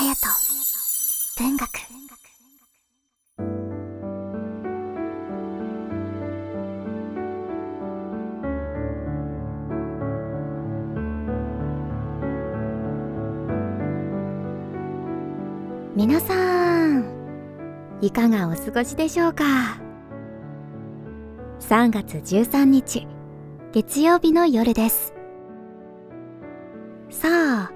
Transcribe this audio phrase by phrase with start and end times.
[0.00, 0.14] 隼
[1.36, 1.68] 人文学。
[15.94, 16.34] 皆さ
[16.86, 17.04] ん
[18.00, 19.44] いかがお過ごしでしょうか
[21.60, 23.06] ？3月13日
[23.72, 25.12] 月曜日の夜です。
[27.10, 27.72] さあ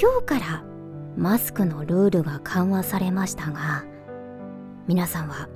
[0.00, 0.73] 今日から
[1.16, 3.84] マスクのルールが緩和されましたが
[4.86, 5.48] 皆さんは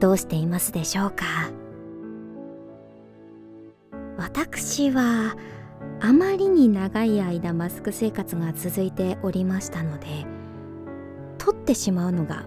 [0.00, 1.24] どうしていますでしょうか？
[4.16, 5.36] 私は
[6.00, 10.06] あまりに長い間マスク生活が続いておりましたので
[11.38, 12.44] 取ってしまうのが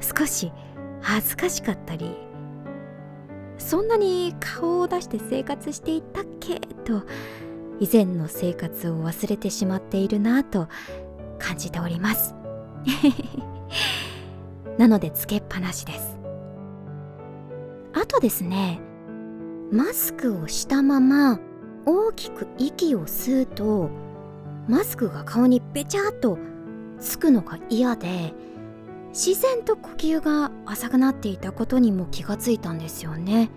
[0.00, 0.52] 少し
[1.00, 2.16] 恥ずかしかったり
[3.56, 7.02] そんなに顔を出して生活していたっけと
[7.80, 10.68] 以前の生活を忘れてしまっているなと
[11.42, 12.34] 感じております。
[14.78, 16.18] なのでつけっぱなしです。
[17.92, 18.80] あとですね
[19.70, 21.38] マスクをしたまま
[21.84, 23.90] 大きく息を吸うと
[24.68, 26.38] マスクが顔にべちゃっと
[26.98, 28.32] つくのが嫌で
[29.08, 33.50] 自然と呼吸が浅くなっていたことにも気がついたんですよね。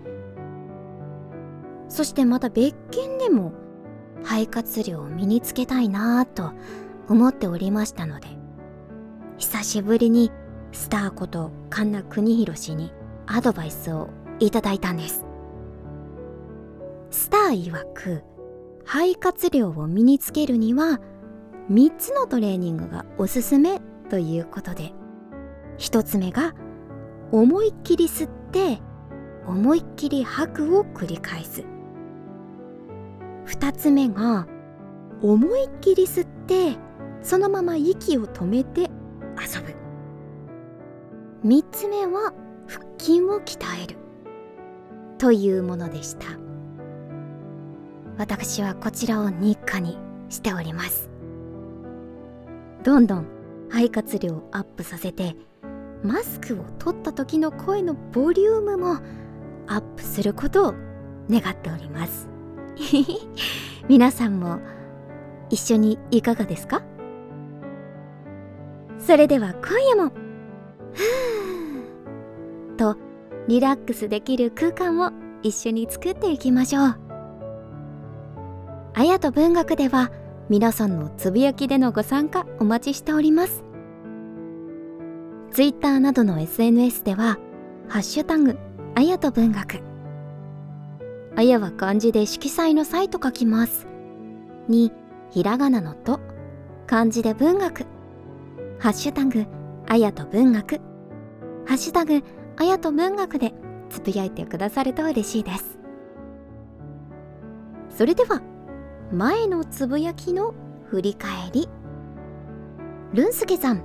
[1.88, 3.52] そしてまた別件でも
[4.22, 6.52] 肺活量を身につけたいなぁと
[7.08, 8.28] 思っておりましたので
[9.38, 10.32] 久しぶりに
[10.72, 12.92] スターこと神田邦弘氏に
[13.26, 15.24] アドバイスをいただいたんです。
[17.10, 18.22] スター曰く
[18.84, 21.00] 肺活量を身につけるには
[21.70, 24.92] 3つのトレーニングがおすすめということで
[25.78, 26.54] 1つ目が
[27.32, 28.80] 思いっきり吸って
[29.46, 31.64] 思いっきり吐くを繰り返す。
[33.46, 34.46] 2つ目が
[35.22, 36.76] 思いっきり吸って
[37.26, 39.74] そのまま息を止めて遊ぶ。
[41.44, 42.32] 3つ目は
[42.68, 43.96] 腹筋を鍛える。
[45.18, 46.26] というものでした。
[48.16, 49.98] 私はこちらを日課に
[50.28, 51.10] しております。
[52.84, 53.26] どんどん
[53.70, 55.34] 肺活量をアップさせて
[56.04, 58.98] マスクを取った時の声のボリュームも
[59.66, 60.74] アップすることを
[61.28, 62.28] 願っております。
[63.88, 64.60] 皆さんも
[65.50, 66.82] 一緒にいかがですか？
[69.06, 70.10] それでは今夜も。
[70.92, 72.96] ふーと
[73.46, 75.12] リラックスできる空間を
[75.44, 76.96] 一緒に作っていきましょう。
[78.94, 80.10] あやと文学では
[80.48, 83.62] 皆さんのつぶやきでのご参加お待ちしております。
[85.52, 87.38] ツイッターなどの SNS では
[87.88, 88.58] ハッシュタグ
[88.96, 89.82] あやと文学。
[91.36, 93.86] あやは漢字で色彩の際と書きます。
[94.66, 94.90] に
[95.30, 96.18] ひらがなのと
[96.88, 97.86] 漢字で文学。
[98.78, 99.46] ハッシュタグ
[99.88, 100.80] あやと文学。
[101.66, 102.22] ハッシュタグ
[102.56, 103.54] あやと文学で
[103.88, 105.78] つぶやいてくださると嬉しいです。
[107.88, 108.42] それでは
[109.12, 110.54] 前のつぶやきの
[110.86, 111.68] 振り返り。
[113.14, 113.82] ルンスケさん。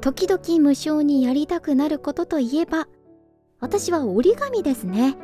[0.00, 2.86] 時々無償にやりたくなることといえば
[3.60, 5.16] 私は折り紙ですね。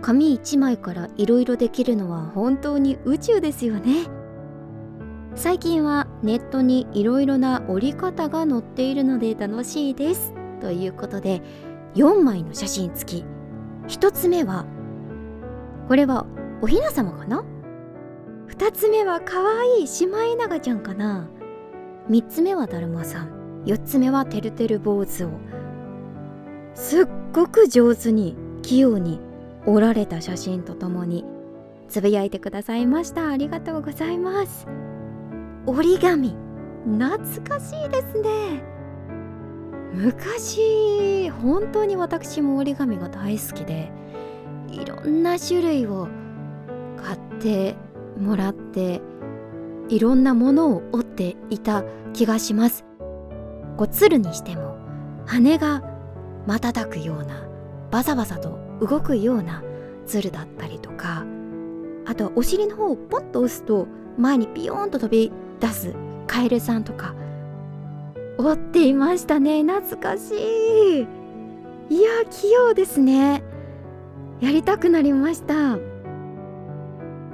[0.00, 4.06] 紙1枚からいろいろできるのは本当に宇宙ですよね。
[5.36, 10.32] 最近はネットにいろいろな折り方が載っているので楽しいです。
[10.60, 11.42] ということで
[11.94, 13.24] 4枚の写真付き。
[13.88, 14.64] 1つ目は
[15.88, 16.26] これは
[16.62, 17.44] おひな様かな
[18.48, 21.28] ？2つ目はかわいいシマエナガちゃんかな
[22.08, 23.62] ？3つ目はだるまさん。
[23.66, 25.30] 4つ目はてるてる坊主を。
[26.74, 29.20] すっごく上手に器用に
[29.66, 31.24] 折られた写真とともに
[31.88, 33.28] つぶやいてくださいました。
[33.28, 34.66] ありがとうございます。
[35.66, 36.36] 折り紙。
[36.84, 38.62] 懐かしいですね。
[39.94, 43.92] 昔本当に私も折り紙が大好きで
[44.68, 46.08] いろんな種類を
[46.96, 47.76] 買って
[48.18, 49.00] もらって
[49.88, 52.84] いろんなものを折っていた気がします。
[53.76, 54.76] こう鶴にしても
[55.26, 55.82] 羽が
[56.46, 57.46] 瞬くような
[57.90, 59.62] バサバサと動くような
[60.06, 61.24] 鶴だったりとか
[62.06, 63.86] あとはお尻の方をポッと押すと
[64.18, 65.94] 前にピヨーンと飛び出す。
[66.26, 67.14] カエルさんとか。
[68.38, 69.62] 折っていましたね。
[69.62, 71.06] 懐かしい。
[71.90, 73.42] いや器用ですね。
[74.40, 75.78] やりたくなりました。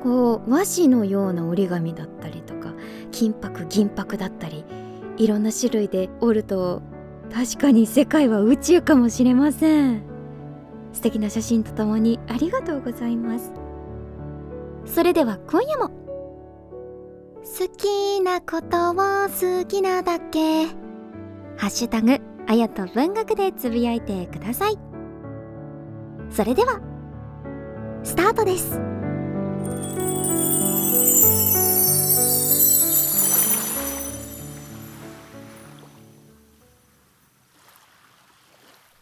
[0.03, 2.73] こう和紙のような折り紙だったりとか
[3.11, 4.65] 金箔銀箔だったり
[5.19, 6.81] いろんな種類で折ると
[7.31, 10.03] 確かに世界は宇宙かもしれません。
[10.93, 13.53] 素敵な写真とともにありがとうございます。
[14.93, 15.89] それでは今夜も。
[17.43, 20.67] 好きなことを好きなだけ。
[21.57, 24.79] ハッシュタグあやと文学でつぶやいてください。
[26.31, 26.81] それでは
[28.03, 28.81] スタートです。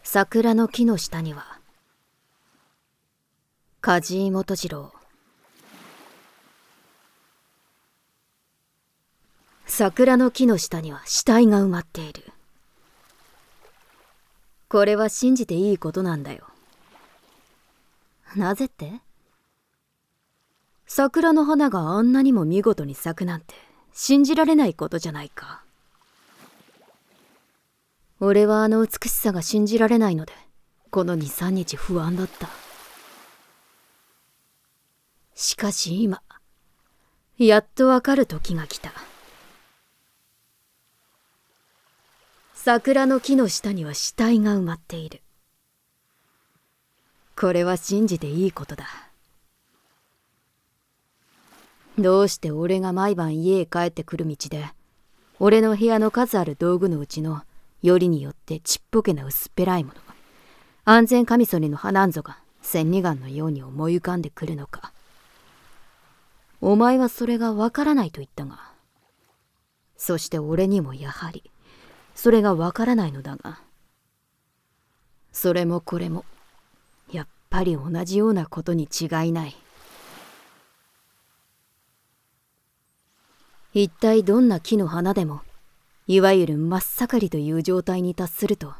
[0.02, 1.60] 桜の木の下には
[3.80, 4.97] 梶井元次郎
[9.68, 12.24] 桜の木の下には死体が埋まっている。
[14.68, 16.46] これは信じていいことなんだよ。
[18.34, 19.00] なぜって？
[20.86, 23.54] 桜の花があんなにも見事に咲くなんて
[23.92, 25.62] 信じられないことじゃないか。
[28.20, 30.32] 俺はあの美しさが信じられないので
[30.90, 32.48] この23日不安だった。
[35.34, 36.20] しかし今
[37.36, 38.92] やっとわかる時が来た。
[42.60, 45.22] 桜の木の下には死体が埋まっている。
[47.38, 48.84] これは信じていいことだ。
[52.00, 54.64] どうして俺が毎晩家へ帰ってくる道で
[55.38, 57.42] 俺の部屋の数ある道具のうちの
[57.80, 60.14] よりによってちっぽけな薄っぺらいものが
[60.84, 64.92] 安全カミソリの花んぞが千里眼のように思い浮かんでくるのか。
[66.60, 68.58] お前はそれがわからないと言ったが
[69.96, 71.48] そして俺にもやはり
[72.18, 73.60] それがわからないのだが。
[75.30, 76.24] それもこれも
[77.12, 79.56] やっぱり同じようなことに違いない。
[83.72, 85.42] 一体どんな木の花でも
[86.08, 88.74] いわゆる真っ盛りという状態に達すると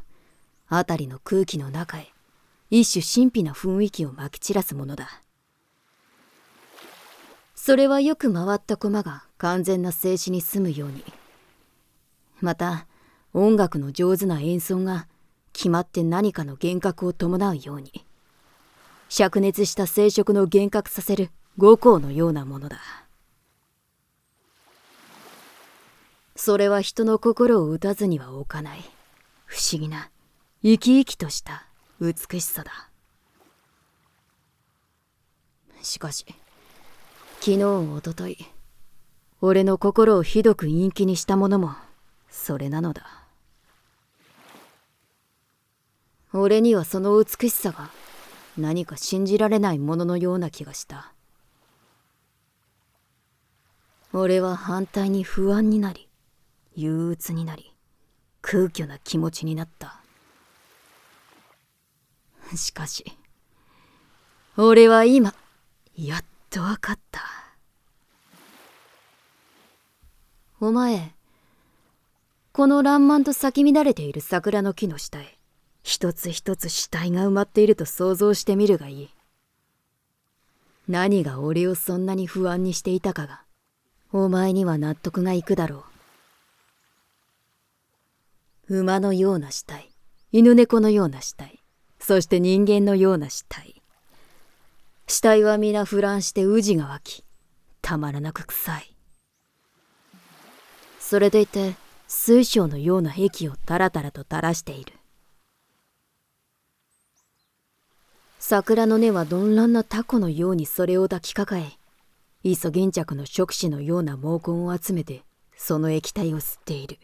[0.66, 2.08] 辺りの空気の中へ
[2.70, 5.22] 一種神秘な雰囲気をまき散らすものだ。
[7.54, 11.04] それはよく回った駒が完全な静止に済むように。
[12.40, 12.87] また
[13.34, 15.06] 音楽の上手な演奏が
[15.52, 18.04] 決まって何かの幻覚を伴うように
[19.08, 22.78] 灼熱した生殖の幻覚させる五行のようなものだ。
[26.36, 28.78] それは人の心を打たずには置かない
[29.44, 30.08] 不思議な
[30.62, 31.66] 生き生きとした
[32.00, 32.70] 美しさだ。
[35.82, 36.24] しかし
[37.40, 38.38] 昨日おととい
[39.40, 41.72] 俺の心をひどく陰気にしたものも
[42.30, 43.17] それなのだ。
[46.40, 47.90] 俺にはその美しさが
[48.56, 51.12] 何か信じられないもののような気がした。
[54.12, 56.08] 俺は反対に不安になり
[56.74, 57.74] 憂鬱になり
[58.40, 60.00] 空虚な気持ちになった。
[62.56, 63.04] しかし
[64.56, 65.34] 俺は今
[65.94, 67.22] やっと分かった。
[70.60, 71.12] お前
[72.52, 75.37] この爛漫と咲き乱れている桜の木の下へ
[75.88, 79.08] 一つ一つ死体が埋まっていると想像してみるがいい。
[80.86, 83.40] 何が俺をそんなに不安にしていたかが
[84.12, 85.86] お前には納得がいくだろ
[88.68, 88.80] う。
[88.80, 89.88] 馬のような死体
[90.30, 91.62] 犬猫のような死体
[91.98, 93.80] そして人間のような死体。
[95.06, 97.24] 死体は皆腐乱して宇治が湧き
[97.80, 98.94] たまらなく臭い。
[101.00, 104.97] それでいて水晶のような液をタラタラと垂らしている。
[108.50, 111.72] 桜の根は鈍乱なタコのようにそれを抱きかかえ
[112.42, 115.20] イソギンチャクの触手のような毛根を集めて
[115.54, 116.98] その液体を吸っている。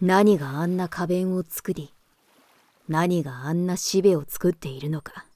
[0.00, 1.92] 何があんな花弁を作り
[2.88, 5.26] 何があんなしべを作っているのか。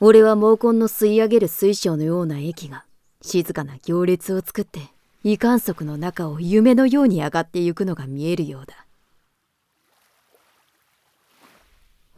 [0.00, 2.84] 俺は毛根の吸い上げる水晶のような液が
[3.22, 4.80] 静かな行列を作って
[5.22, 8.84] 異観測の中を夢のように上がってゆくのが見えるようだ。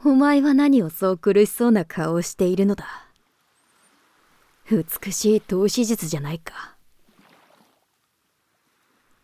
[0.04, 2.86] お前は何をそう苦しそうな顔をしているのだ？
[4.70, 6.74] 美しい投資術じゃないか。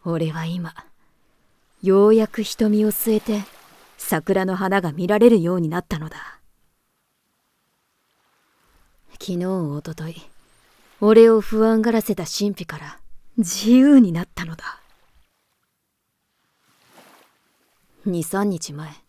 [0.05, 0.73] 俺は今
[1.83, 3.43] ようやく瞳を据えて
[3.97, 6.39] 桜の花が見られるようになったのだ。
[9.21, 10.15] 昨日おととい
[11.01, 12.99] 俺を不安がらせた神秘から
[13.37, 14.81] 自由になったのだ。
[18.07, 19.08] 23日前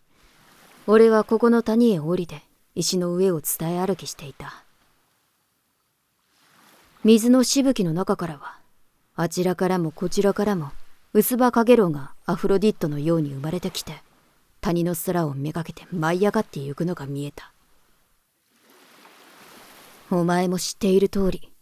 [0.92, 2.42] 俺はここの谷へ降りて
[2.74, 4.64] 石の上を伝え歩きしていた。
[7.04, 8.58] 水のしぶきの中からは
[9.14, 10.72] あちらからもこちらからも
[11.12, 14.02] 薄葉かげろうがアフロディットのように生まれてきて
[14.60, 17.52] 谷の空をめがけて舞い上がってゆくのが見えた。
[20.10, 21.52] お前も知っている通り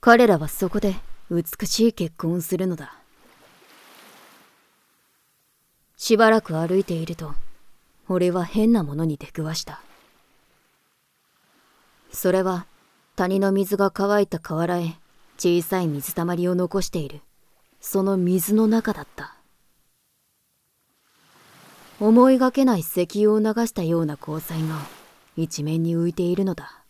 [0.00, 0.94] 彼らはそこで
[1.32, 2.94] 美しい結婚をするのだ。
[5.96, 7.34] しばらく歩いていると
[8.12, 9.80] 俺は変なものに出くわした。
[12.12, 12.66] それは
[13.16, 14.94] 谷の水が乾いた河原へ
[15.38, 17.20] 小さい水たまりを残している。
[17.80, 19.34] その水の中だった。
[22.00, 24.78] 思いがけない石油を流したような光彩が
[25.36, 26.82] 一面に浮いているのだ。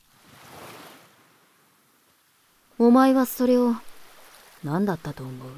[2.79, 3.75] お前はそれを
[4.64, 5.50] 何だったと思う？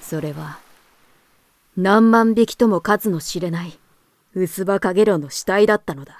[0.00, 0.58] それは
[1.76, 3.78] 何万匹とも数の知れない
[4.34, 6.16] 薄葉かげろうの死体だったのだ。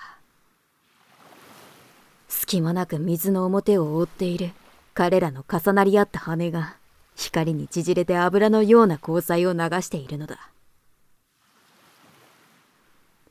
[2.28, 4.52] 隙間なく水の表を覆っている
[4.94, 6.76] 彼らの重なり合った羽が
[7.16, 10.38] 光に縮れて油のような光彩を流しているのだ。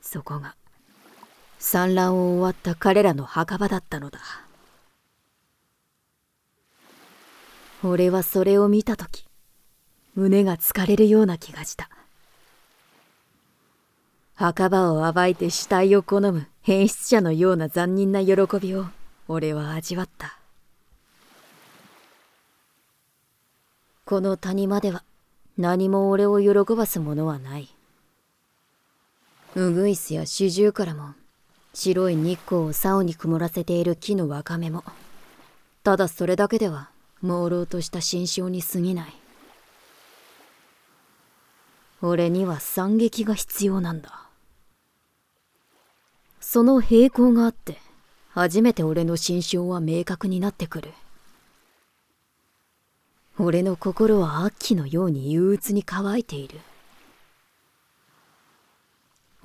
[0.00, 0.54] そこが
[1.58, 4.20] 産卵を終わった彼らの墓場だったのだ。
[7.82, 9.26] 俺はそれを見た時
[10.14, 11.88] 胸が疲れるような気がした。
[14.34, 18.86] 墓場を暴いて死体を好む変質者のような残忍な喜びを
[19.28, 20.38] 俺は味わった。
[24.04, 25.04] この谷間では
[25.56, 27.68] 何も俺を喜ばすものはない。
[29.54, 31.14] ウグイスやシジュウからも
[31.74, 34.82] 白い日光を竿に曇らせている木のわかめも
[35.82, 36.90] ただそれだけでは
[37.22, 39.21] 朦朧とした心象に過ぎない。
[42.04, 44.26] 俺には惨劇が必要なんだ。
[46.40, 47.78] その平行があって
[48.30, 50.92] 初めて俺の心象は明確になってくる。
[53.38, 56.58] 俺の心は秋のように憂鬱に乾いている。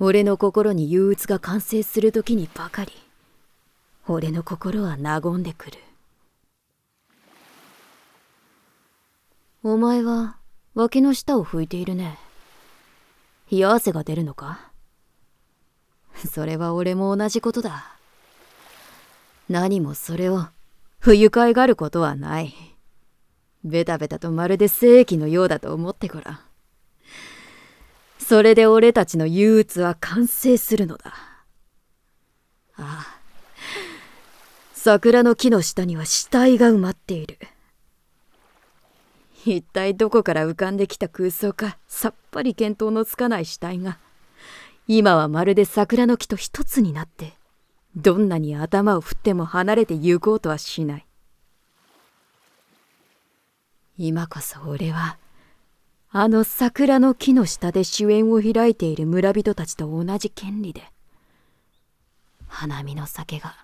[0.00, 2.92] 俺の心に憂鬱が完成する時にばかり
[4.08, 5.78] 俺の心は和んでくる。
[9.62, 10.36] お前は
[10.74, 12.18] 脇の下を拭いているね。
[13.50, 14.72] 冷や汗が出るのか？
[16.32, 17.96] それは俺も同じことだ。
[19.48, 20.46] 何もそれを
[20.98, 22.54] 不愉快がることはない。
[23.64, 26.40] ベタベタとまるで正規のようだと思ってごらん。
[28.18, 31.14] それで俺たちの憂鬱は完成するのだ。
[32.76, 33.18] ああ。
[34.74, 37.38] 桜の木の下には死体が埋まっている。
[39.56, 43.98] 一体どこから浮かんできた空想かさっぱり見当のつかない死体が。
[44.86, 47.34] 今はまるで桜の木と一つになって
[47.94, 51.06] どんなに頭を振っても離れて行こうとはしない。
[53.98, 55.18] 今こそ俺は
[56.10, 60.82] あの桜の木の下で主演を開いている村人たちと同じ権利で
[62.46, 63.56] 花見の酒が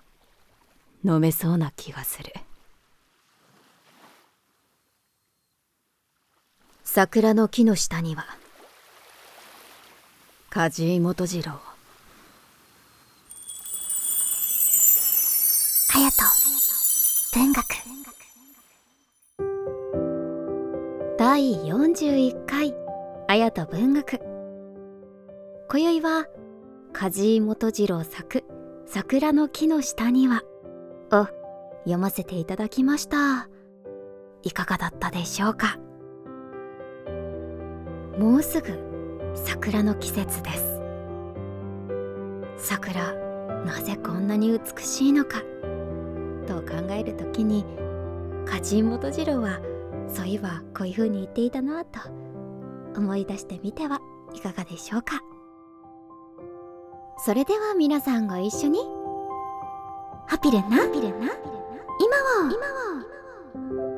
[1.03, 2.33] 飲めそうな気がする。
[6.95, 8.25] 桜の木の下には。
[10.49, 11.51] 梶井元次郎。
[15.89, 16.23] 隼人。
[17.37, 17.65] 文学
[21.17, 22.73] 第41回。
[23.27, 24.21] 綾と文学。
[25.69, 26.27] 今宵は
[26.93, 28.45] 梶井元次郎作
[28.87, 30.43] 「桜の木の下には」
[31.11, 31.27] を
[31.79, 33.49] 読ませていただきました。
[34.43, 35.77] いかがだったでしょうか？
[38.17, 38.79] もうすぐ
[39.35, 40.81] 桜の季節です。
[42.57, 43.13] 桜
[43.65, 45.41] なぜこんなに美しいのか
[46.47, 47.65] と考える時に
[48.45, 49.59] 梶井元次郎は
[50.07, 51.99] そういえばこういう風に言っていたなと
[52.95, 53.99] 思い出してみては
[54.33, 55.21] いかがでしょうか。
[57.17, 58.79] それでは皆さんご一緒に
[60.27, 62.51] ハピレンな今を。
[62.51, 63.94] 今を